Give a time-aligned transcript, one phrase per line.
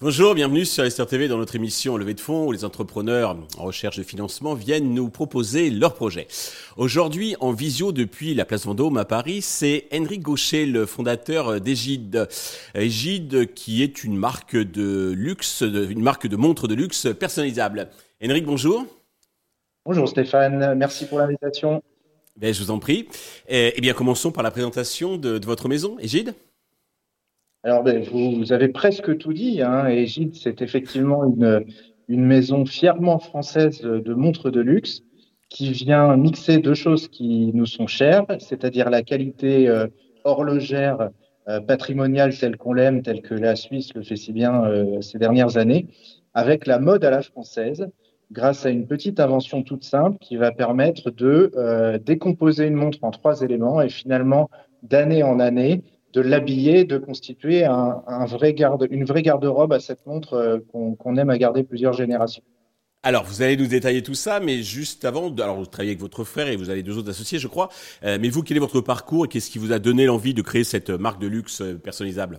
[0.00, 3.62] Bonjour, bienvenue sur Esther TV dans notre émission Levée de fonds où les entrepreneurs en
[3.62, 6.26] recherche de financement viennent nous proposer leurs projets.
[6.76, 12.28] Aujourd'hui, en visio depuis la place Vendôme à Paris, c'est Henri Gaucher, le fondateur d'Egide.
[12.74, 17.88] Egide qui est une marque de luxe, une marque de montres de luxe personnalisables.
[18.20, 18.86] Henrik, bonjour.
[19.84, 21.82] Bonjour Stéphane, merci pour l'invitation.
[22.36, 23.08] Ben, je vous en prie.
[23.48, 26.34] Eh, eh bien, commençons par la présentation de, de votre maison, Egide.
[27.64, 29.60] Alors, ben, vous, avez presque tout dit.
[29.60, 29.88] Hein.
[29.88, 31.64] Egide, c'est effectivement une,
[32.06, 35.02] une maison fièrement française de montres de luxe
[35.48, 39.88] qui vient mixer deux choses qui nous sont chères, c'est-à-dire la qualité euh,
[40.24, 41.10] horlogère
[41.48, 45.18] euh, patrimoniale telle qu'on l'aime, telle que la Suisse le fait si bien euh, ces
[45.18, 45.88] dernières années,
[46.34, 47.88] avec la mode à la française,
[48.32, 51.52] grâce à une petite invention toute simple qui va permettre de
[52.04, 54.50] décomposer une montre en trois éléments et finalement,
[54.82, 60.06] d'année en année, de l'habiller, de constituer un, vrai garde, une vraie garde-robe à cette
[60.06, 62.42] montre euh, qu'on aime à garder plusieurs générations.
[63.02, 66.22] Alors, vous allez nous détailler tout ça, mais juste avant, alors vous travaillez avec votre
[66.22, 67.68] frère et vous avez deux autres associés, je crois.
[68.04, 70.42] Euh, mais vous, quel est votre parcours et qu'est-ce qui vous a donné l'envie de
[70.42, 72.38] créer cette marque de luxe euh, personnalisable?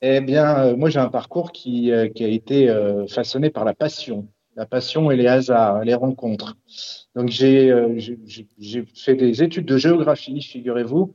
[0.00, 2.68] Eh bien, moi, j'ai un parcours qui, qui a été
[3.08, 6.56] façonné par la passion, la passion et les hasards, les rencontres.
[7.14, 7.72] Donc, j'ai
[8.94, 11.14] fait des études de géographie, figurez-vous,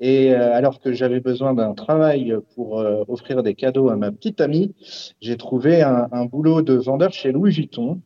[0.00, 4.12] et euh, alors que j'avais besoin d'un travail pour euh, offrir des cadeaux à ma
[4.12, 4.74] petite amie,
[5.20, 8.00] j'ai trouvé un, un, boulot de vendeur chez Louis Vuitton.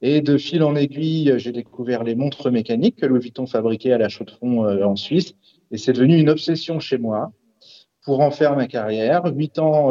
[0.00, 3.98] Et de fil en aiguille, j'ai découvert les montres mécaniques que Louis Vuitton fabriquait à
[3.98, 5.34] la Chaux-de-Fonds euh, en Suisse.
[5.72, 7.32] Et c'est devenu une obsession chez moi
[8.04, 9.24] pour en faire ma carrière.
[9.34, 9.90] Huit ans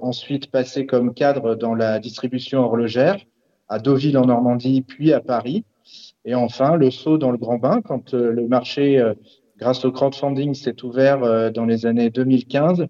[0.00, 3.18] ensuite passés comme cadre dans la distribution horlogère
[3.72, 5.64] à Deauville en Normandie, puis à Paris.
[6.24, 9.02] Et enfin, le saut dans le grand bain quand le marché
[9.62, 12.86] grâce au crowdfunding, s'est ouvert euh, dans les années 2015.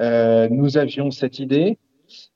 [0.00, 1.78] Euh, nous avions cette idée,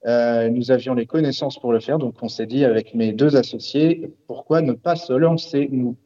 [0.07, 3.35] euh, nous avions les connaissances pour le faire, donc on s'est dit avec mes deux
[3.35, 5.97] associés, pourquoi ne pas se lancer nous?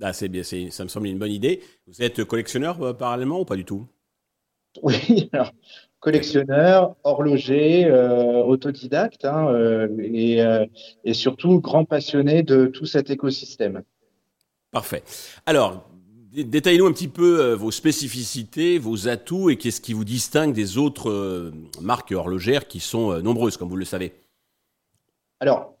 [0.00, 1.60] Ah, c'est bien, ça me semble une bonne idée.
[1.88, 3.88] Vous êtes collectionneur parallèlement ou pas du tout?
[4.82, 5.52] Oui, alors,
[6.06, 9.48] collectionneur, horloger, autodidacte hein,
[9.98, 10.40] et,
[11.04, 13.82] et, surtout grand passionné de tout cet écosystème.
[14.70, 15.02] Parfait.
[15.46, 15.84] Alors,
[16.44, 20.76] Détaillez-nous un petit peu euh, vos spécificités, vos atouts et qu'est-ce qui vous distingue des
[20.76, 21.50] autres euh,
[21.80, 24.12] marques horlogères qui sont euh, nombreuses, comme vous le savez?
[25.40, 25.74] Alors,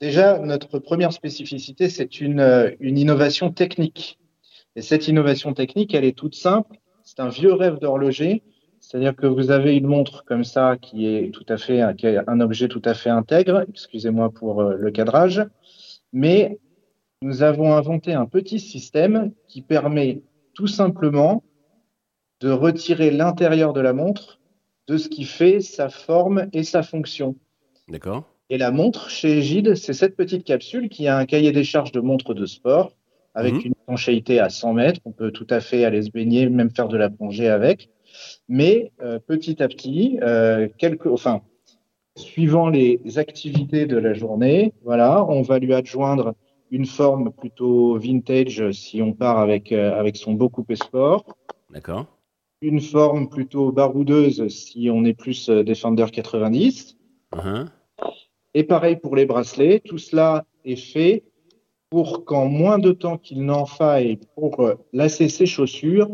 [0.00, 4.18] déjà, notre première spécificité, c'est une, une innovation technique.
[4.74, 6.76] Et cette innovation technique, elle est toute simple.
[7.04, 8.42] C'est un vieux rêve d'horloger.
[8.88, 12.20] C'est-à-dire que vous avez une montre comme ça qui est tout à fait qui est
[12.26, 13.66] un objet tout à fait intègre.
[13.68, 15.44] Excusez-moi pour le cadrage,
[16.14, 16.58] mais
[17.20, 20.22] nous avons inventé un petit système qui permet
[20.54, 21.44] tout simplement
[22.40, 24.40] de retirer l'intérieur de la montre
[24.86, 27.36] de ce qui fait sa forme et sa fonction.
[27.88, 28.24] D'accord.
[28.48, 31.92] Et la montre chez Egide, c'est cette petite capsule qui a un cahier des charges
[31.92, 32.92] de montre de sport
[33.34, 33.60] avec mhm.
[33.66, 35.00] une étanchéité à 100 mètres.
[35.04, 37.90] On peut tout à fait aller se baigner, même faire de la plongée avec.
[38.48, 40.68] Mais euh, petit à petit, euh,
[41.10, 41.42] enfin,
[42.16, 46.34] suivant les activités de la journée, voilà, on va lui adjoindre
[46.70, 51.24] une forme plutôt vintage si on part avec, euh, avec son beau coupé sport.
[51.70, 52.06] D'accord.
[52.60, 56.96] Une forme plutôt baroudeuse si on est plus euh, Defender 90.
[57.32, 57.66] Uh-huh.
[58.54, 59.80] Et pareil pour les bracelets.
[59.80, 61.24] Tout cela est fait
[61.90, 66.10] pour qu'en moins de temps qu'il n'en faille pour euh, lasser ses chaussures,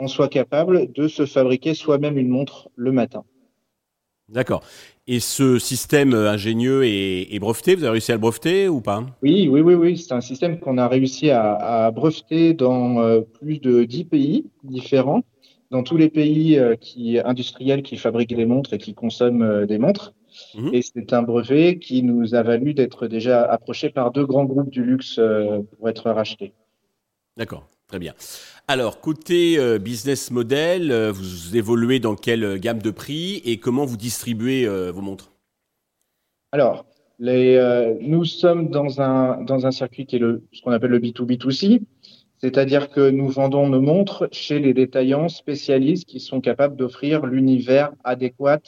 [0.00, 3.24] on soit capable de se fabriquer soi-même une montre le matin.
[4.28, 4.62] D'accord.
[5.06, 9.04] Et ce système ingénieux est, breveté Vous avez réussi à le breveter ou pas?
[9.22, 9.96] Oui, oui, oui, oui.
[9.96, 15.22] C'est un système qu'on a réussi à, breveter dans euh, plus de 10 pays différents,
[15.70, 19.66] dans tous les pays euh, qui, industriels qui fabriquent des montres et qui consomment euh,
[19.66, 20.12] des montres.
[20.54, 20.74] Mhm.
[20.74, 24.70] Et c'est un brevet qui nous a valu d'être déjà approché par deux grands groupes
[24.70, 25.18] du luxe
[25.78, 26.52] pour être rachetés.
[27.38, 28.14] D'accord, très bien.
[28.68, 33.58] Alors, côté euh, business model, euh, vous évoluez dans quelle euh, gamme de prix et
[33.58, 35.32] comment vous distribuez vos montres?
[36.52, 36.84] Alors,
[37.18, 41.80] nous sommes dans un, dans un circuit qui est le, ce qu'on appelle le B2B2C,
[42.36, 47.90] c'est-à-dire que nous vendons nos montres chez les détaillants spécialistes qui sont capables d'offrir l'univers
[48.04, 48.60] adéquat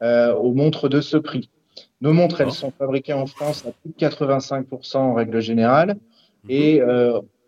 [0.00, 1.50] aux montres de ce prix.
[2.00, 5.96] Nos montres, elles sont fabriquées en France à plus de 85% en règle générale.
[6.48, 6.80] Et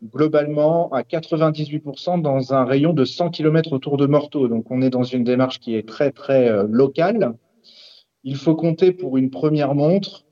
[0.02, 4.48] globalement à 98% dans un rayon de 100 km autour de Morteau.
[4.48, 7.34] Donc on est dans une démarche qui est très très euh, locale.
[8.24, 10.24] Il faut compter pour une première montre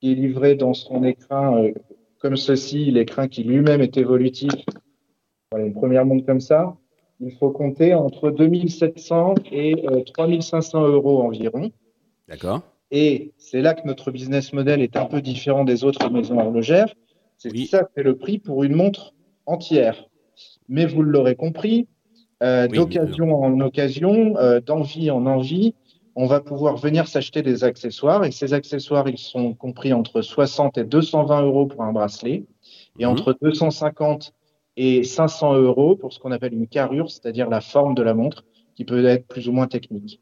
[0.00, 1.70] qui est livré dans son écrin
[2.18, 4.52] comme ceci, l'écrin qui lui-même est évolutif.
[5.50, 6.76] Voilà, une première montre comme ça.
[7.20, 9.84] Il faut compter entre 2700 et
[10.14, 11.70] 3500 euros environ.
[12.28, 12.62] D'accord.
[12.90, 16.94] Et c'est là que notre business model est un peu différent des autres maisons horlogères.
[17.42, 19.14] C'est ça, c'est le prix pour une montre
[19.46, 20.08] entière.
[20.68, 21.88] Mais vous l'aurez compris,
[22.42, 25.74] euh, d'occasion en occasion, euh, d'envie en envie,
[26.14, 28.24] on va pouvoir venir s'acheter des accessoires.
[28.24, 32.44] Et ces accessoires, ils sont compris entre 60 et 220 euros pour un bracelet
[32.98, 33.12] et mhm.
[33.12, 34.32] entre 250
[34.76, 38.44] et 500 euros pour ce qu'on appelle une carrure, c'est-à-dire la forme de la montre,
[38.74, 40.20] qui peut être plus ou moins technique.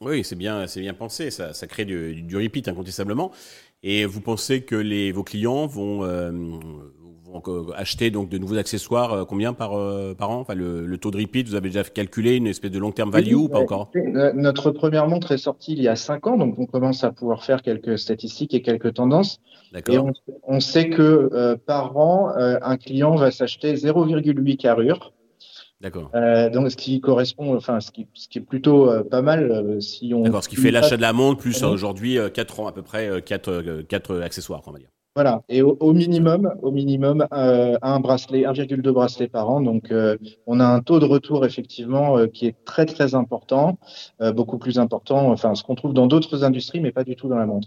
[0.00, 1.30] Oui, c'est bien, c'est bien pensé.
[1.30, 3.32] Ça, ça crée du, du repeat incontestablement.
[3.82, 6.30] Et vous pensez que les, vos clients vont, euh,
[7.24, 7.42] vont
[7.74, 10.38] acheter donc de nouveaux accessoires euh, combien par, euh, par an?
[10.40, 13.34] Enfin, le, taux de repeat, vous avez déjà calculé une espèce de long terme value
[13.34, 13.90] ou pas encore?
[14.34, 17.44] Notre première montre est sortie il y a 5 ans, donc on commence à pouvoir
[17.44, 19.40] faire quelques statistiques et quelques tendances.
[19.88, 20.12] Et on,
[20.44, 25.12] on, sait que par an, un client va s'acheter 0,8 carrures.
[25.80, 26.10] D'accord.
[26.14, 29.50] Euh, donc, ce qui correspond, enfin, ce qui, ce qui est plutôt euh, pas mal
[29.50, 30.22] euh, si on.
[30.22, 33.22] D'accord, ce qui fait l'achat de la montre plus aujourd'hui 4 ans, à peu près
[33.22, 34.88] 4, 4 accessoires, on va dire.
[35.14, 39.60] Voilà, et au, minimum, au minimum un bracelet, 1,2 bracelets par an.
[39.60, 39.92] Donc,
[40.46, 43.78] on a un taux de retour effectivement qui est très très important,
[44.20, 47.38] beaucoup plus important, enfin, ce qu'on trouve dans d'autres industries, mais pas du tout dans
[47.38, 47.66] la montre.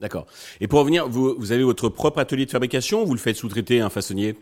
[0.00, 0.26] D'accord.
[0.60, 3.36] Et pour revenir, vous, vous avez votre propre atelier de fabrication ou vous le faites
[3.36, 4.34] sous-traiter un façonnier?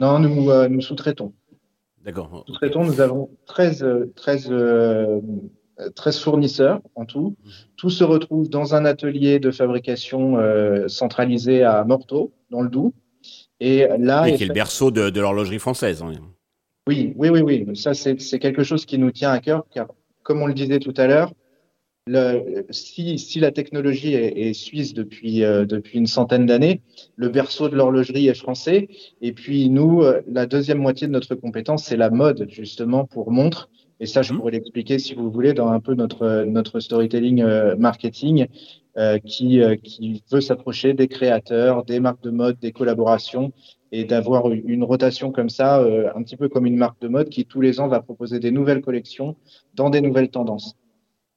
[0.00, 1.32] Non, nous, nous sous-traitons.
[2.06, 2.46] D'accord.
[2.76, 4.54] Nous avons 13, 13,
[5.94, 7.36] 13 fournisseurs en tout.
[7.44, 7.52] Mhm.
[7.76, 12.94] Tout se retrouve dans un atelier de fabrication euh, centralisé à Morteau, dans le Doubs.
[13.60, 16.02] Et là, et qui est le berceau de, de l'horlogerie française.
[16.02, 16.12] Hein.
[16.86, 17.76] Oui, oui, oui, oui.
[17.76, 19.88] Ça, c'est quelque chose qui nous tient à cœur, car
[20.22, 21.32] comme on le disait tout à l'heure,
[22.06, 26.80] le, si, si, la technologie est, est suisse depuis, euh, depuis une centaine d'années,
[27.16, 28.88] le berceau de l'horlogerie est français.
[29.22, 33.32] Et puis nous, euh, la deuxième moitié de notre compétence, c'est la mode, justement, pour
[33.32, 33.68] montre.
[33.98, 34.38] Et ça, je mhm.
[34.38, 38.46] pourrais l'expliquer, si vous voulez, dans un peu notre, notre storytelling euh, marketing,
[39.26, 43.52] qui, qui veut s'approcher des créateurs, des marques de mode, des collaborations,
[43.92, 47.44] et d'avoir une rotation comme ça, un petit peu comme une marque de mode qui,
[47.44, 49.36] tous les ans, va proposer des nouvelles collections
[49.74, 50.78] dans des nouvelles tendances.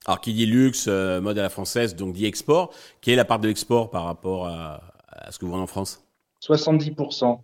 [0.09, 2.73] Alors, qui dit luxe, euh, mode à la française, donc dit export.
[2.99, 4.81] Quelle est la part de l'export par rapport à,
[5.29, 6.03] ce que vous vendez en France?
[6.41, 7.37] 70%.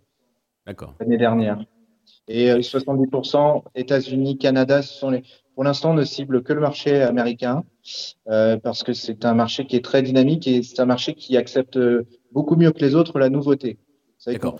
[0.66, 0.96] D'accord.
[0.98, 1.60] L'année dernière.
[2.26, 5.22] Et 70% euh, États-Unis, Canada, ce sont les.
[5.54, 7.62] Pour l'instant, on ne cible que le marché américain
[8.26, 11.36] euh, parce que c'est un marché qui est très dynamique et c'est un marché qui
[11.36, 11.78] accepte
[12.32, 13.78] beaucoup mieux que les autres la nouveauté.
[14.26, 14.58] D'accord.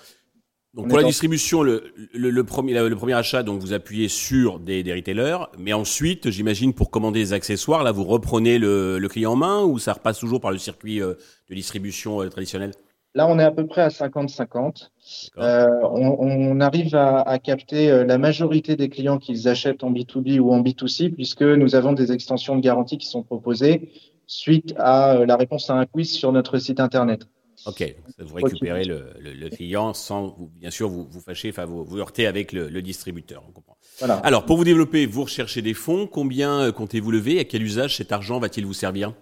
[0.77, 4.83] Donc pour la distribution, le, le, premier, le premier achat, donc vous appuyez sur des,
[4.83, 9.33] des retailers, mais ensuite, j'imagine pour commander des accessoires, là vous reprenez le, le, client
[9.33, 11.15] en main ou ça repasse toujours par le circuit euh,
[11.49, 12.73] de distribution euh, traditionnel?
[13.15, 14.91] Là, on est à peu près à 50-50.
[15.39, 20.39] Euh, on, on, arrive à, à, capter la majorité des clients qu'ils achètent en B2B
[20.39, 23.91] ou en B2C, puisque nous avons des extensions de garantie qui sont proposées
[24.27, 27.27] suite à la réponse à un quiz sur notre site internet.
[27.67, 31.85] Ok, vous récupérez le, le, client sans, vous, bien sûr, vous vous fâchez, enfin vous,
[31.85, 33.43] vous heurtez avec le, le distributeur.
[33.49, 33.77] On comprend.
[33.99, 34.15] Voilà.
[34.19, 36.07] Alors, pour vous développer, vous recherchez des fonds.
[36.07, 37.41] Combien euh, comptez-vous lever?
[37.41, 39.15] À quel usage cet argent va-t-il vous servir?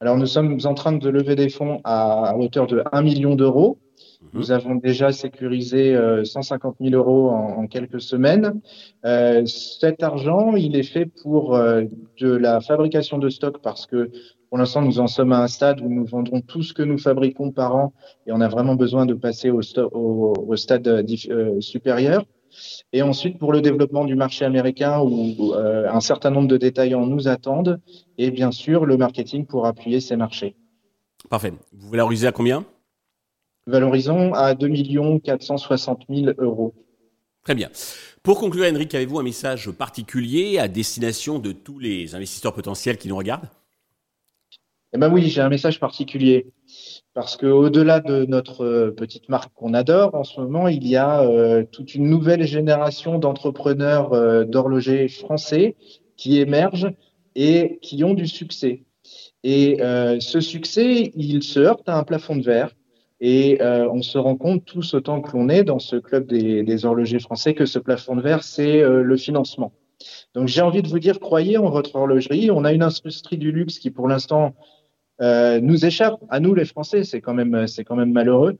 [0.00, 3.78] Alors, nous sommes en train de lever des fonds à, hauteur de 1 million d'euros.
[4.20, 4.28] Mhm.
[4.34, 8.60] Nous avons déjà sécurisé 150 euh, 000 euros en, quelques semaines.
[9.06, 14.10] Euh, cet argent, il est fait pour de la fabrication de stock parce que
[14.54, 16.96] pour l'instant, nous en sommes à un stade où nous vendrons tout ce que nous
[16.96, 17.92] fabriquons par an
[18.24, 22.24] et on a vraiment besoin de passer au, au, stade euh, supérieur.
[22.92, 27.04] Et ensuite, pour le développement du marché américain où euh, un certain nombre de détaillants
[27.04, 27.80] nous attendent
[28.16, 30.54] et bien sûr le marketing pour appuyer ces marchés.
[31.28, 31.52] Parfait.
[31.72, 32.64] Vous valorisez à combien?
[33.66, 34.68] Valorisons à 2
[35.24, 36.74] 460 000 euros.
[37.42, 37.70] Très bien.
[38.22, 43.08] Pour conclure, Henrik, avez-vous un message particulier à destination de tous les investisseurs potentiels qui
[43.08, 43.48] nous regardent?
[44.94, 46.46] Eh ben oui, j'ai un message particulier
[47.14, 50.94] parce que au-delà de notre euh, petite marque qu'on adore en ce moment, il y
[50.94, 55.74] a euh, toute une nouvelle génération d'entrepreneurs euh, d'horlogers français
[56.16, 56.92] qui émergent
[57.34, 58.84] et qui ont du succès.
[59.42, 59.78] Et
[60.20, 62.70] ce succès, il se heurte à un plafond de verre.
[63.20, 66.86] Et on se rend compte tous autant que l'on est dans ce club des, des
[66.86, 69.72] horlogers français que ce plafond de verre, c'est le financement.
[70.34, 72.50] Donc j'ai envie de vous dire, croyez en votre horlogerie.
[72.50, 74.54] On a une industrie du luxe qui, pour l'instant,
[75.20, 77.04] euh, nous échappe à nous les Français.
[77.04, 78.56] C'est quand même c'est quand même malheureux.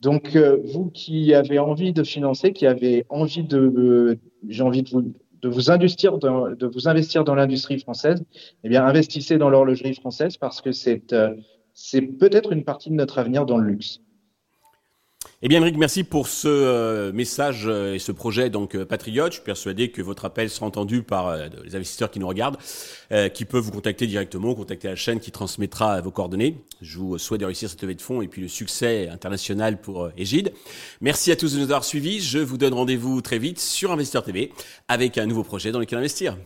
[0.00, 4.16] Donc euh, vous qui avez envie de financer, qui avez envie de euh,
[4.48, 8.24] j'ai envie de vous de vous investir dans, de vous investir dans l'industrie française,
[8.64, 11.14] eh bien investissez dans l'horlogerie française parce que c'est
[11.74, 14.00] c'est peut-être une partie de notre avenir dans le luxe.
[15.46, 19.32] Eh bien, Eric, merci pour ce euh, message euh, et ce projet donc euh, Patriote.
[19.32, 22.56] Je suis persuadé que votre appel sera entendu par les investisseurs qui nous regardent,
[23.34, 26.56] qui peuvent vous contacter directement, contacter la chaîne qui transmettra vos coordonnées.
[26.80, 30.08] Je vous souhaite de réussir cette levée de fonds et puis le succès international pour
[30.16, 30.54] Égide.
[31.02, 32.20] Merci à tous de nous avoir suivis.
[32.20, 34.50] Je vous donne rendez-vous très vite sur Investisseur TV
[34.88, 36.38] avec un nouveau projet dans lequel investir.